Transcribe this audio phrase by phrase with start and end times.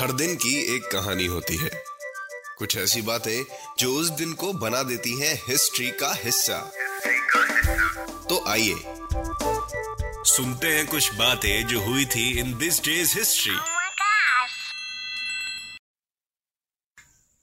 [0.00, 1.70] हर दिन की एक कहानी होती है।
[2.58, 3.44] कुछ ऐसी बातें
[3.78, 6.58] जो उस दिन को बना देती हैं हिस्ट्री का हिस्सा।
[8.28, 8.74] तो आइए
[10.24, 13.56] सुनते हैं कुछ बातें जो हुई थी इन दिस डेज़ हिस्ट्री!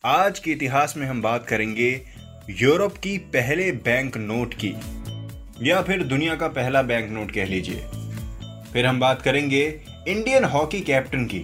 [0.05, 2.07] आज के इतिहास में हम बात करेंगे
[2.49, 4.73] यूरोप की पहले बैंक नोट की
[5.69, 7.79] या फिर दुनिया का पहला बैंक नोट कह लीजिए।
[8.73, 11.39] फिर हम बात करेंगे इंडियन हॉकी कैप्टन की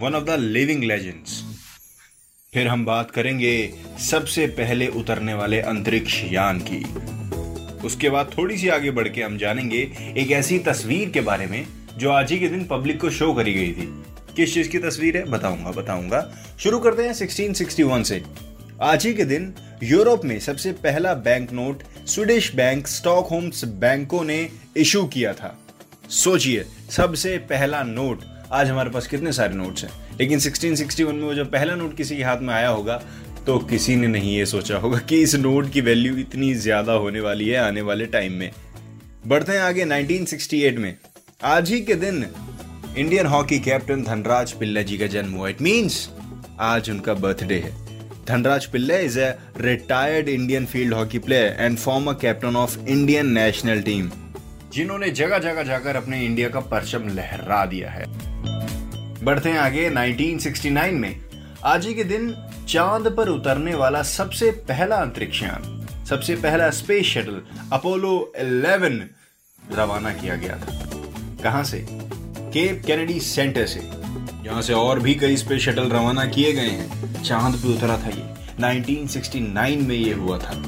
[0.00, 1.32] one of the living legends
[2.54, 3.52] फिर हम बात करेंगे
[4.10, 6.82] सबसे पहले उतरने वाले अंतरिक्ष यान की।
[7.86, 9.78] उसके बाद थोड़ी सी आगे बढ़ के हम जानेंगे
[10.16, 11.66] एक ऐसी तस्वीर के बारे में,
[11.98, 14.04] जो आज ही के दिन पब्लिक को शो करी गई थी।
[14.36, 15.24] किस चीज़ की तस्वीर है?
[15.24, 18.22] बताऊँगा बताऊँगा। शुरू करते हैं 1661 से।
[18.82, 24.48] आज ही के दिन यूरोप में सबसे पहला bank note Swedish bank Stockholms बैंकों ने
[24.76, 25.56] इशू किया था।
[26.10, 28.22] सोचिए, सबसे पहला नोट,
[28.52, 29.90] आज हमारे पास कितने सारे नोट्स हैं?
[30.20, 32.96] लेकिन 1661 में वो जब पहला नोट किसी के हाथ में आया होगा
[33.46, 37.20] तो किसी ने नहीं ये सोचा होगा कि इस नोट की वैल्यू इतनी ज़्यादा होने
[37.20, 38.50] वाली है आने वाले टाइम में।
[39.26, 40.94] बढ़ते हैं आगे 1968 में।
[41.44, 42.24] आज ही के दिन
[42.96, 46.08] इंडियन हॉकी कैप्टन धनराज पिल्ला जी का जन्म हुआ। इट मींस
[46.60, 47.72] आज उनका बर्थडे है।
[48.26, 53.82] Dhanraj Pillay is a retired Indian field hockey player and former captain of Indian national
[53.82, 54.10] team
[54.72, 58.04] जिन्होंने जगह जगह जाकर अपने इंडिया का परचम लहरा दिया है।
[59.24, 61.20] बढ़ते हैं आगे 1969 में।
[61.64, 62.36] आज ही के दिन
[62.68, 69.08] चाँद पर उतरने वाला सबसे पहला अंतरिक्ष यान सबसे पहला स्पेस शटल अपोलो 11
[69.74, 70.90] रवाना किया गया था।
[71.42, 71.86] कहाँ से?
[72.54, 73.80] केप कैनेडी सेंटर से।
[74.44, 78.06] जहाँ से और भी कई स्पेस शटल रवाना किए गए हैं। चाँद पे उतरा था
[78.06, 80.64] ये। 1969 में ये हुआ था।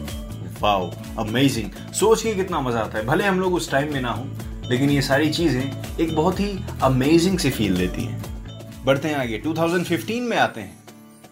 [0.63, 4.11] वाओ अमेजिंग सोच के कितना मज़ा आता है। भले हम लोग उस टाइम में ना
[4.11, 4.27] हो,
[4.71, 9.39] लेकिन ये सारी चीज़ें एक बहुत ही अमेजिंग सी फील देती हैं। बढ़ते हैं आगे।
[9.39, 10.79] 2015 में आते हैं।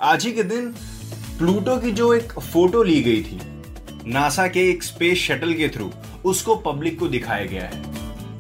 [0.01, 0.67] आज ही के दिन
[1.39, 3.41] प्लूटो की जो एक फ़ोटो ली गई थी,
[4.07, 5.91] नासा के एक स्पेस शटल के थ्रू
[6.25, 7.83] उसको पब्लिक को दिखाया गया है।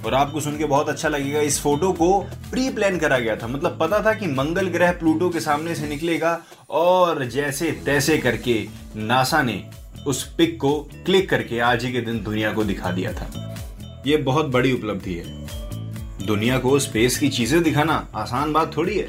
[0.06, 2.20] और आपको सुन के बहुत अच्छा लगेगा, इस फ़ोटो को
[2.50, 5.88] प्री प्लान करा गया था। मतलब पता था कि मंगल ग्रह प्लूटो के सामने से
[5.88, 6.40] निकलेगा,
[6.70, 8.64] और जैसे तैसे करके
[8.96, 9.62] नासा ने
[10.06, 10.72] उस पिक को
[11.06, 13.56] क्लिक करके आज ही के दिन दुनिया को दिखा दिया था।
[14.06, 19.06] ये बहुत बड़ी उपलब्धि है। दुनिया को स्पेस की चीज़ें दिखाना आसान बात थोड़ी है।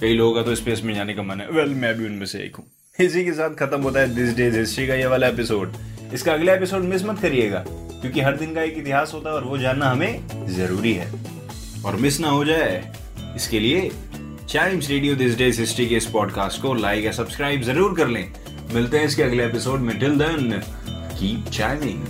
[0.00, 2.38] कई लोगों का तो स्पेस में जाने का मन है। वेल मैं भी उनमें से
[2.38, 2.64] एक हूँ।
[2.98, 5.72] इसी के साथ खत्म होता है दिस डेज़ हिस्ट्री का ये वाला एपिसोड
[6.14, 9.44] इसका अगला एपिसोड मिस मत करिएगा, क्योंकि हर दिन का एक इतिहास होता है और
[9.44, 11.10] वो जानना हमें ज़रूरी है।
[11.84, 12.92] और मिस ना हो जाए,
[13.36, 13.90] इसके लिए
[14.48, 18.32] Chimes radio this day's history के इस पॉडकास्ट को लाइक या सब्सक्राइब ज़रूर कर लें।
[18.72, 19.98] मिलते हैं इसके अगले एपिसोड में.
[19.98, 20.60] Till then
[21.18, 22.04] keep chiming